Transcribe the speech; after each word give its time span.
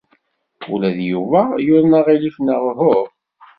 Ula 0.71 0.89
d 0.97 0.99
Yuba 1.11 1.41
yuḍen 1.65 1.97
aɣilif 1.99 2.37
neɣ 2.39 2.61
uhu? 2.69 2.95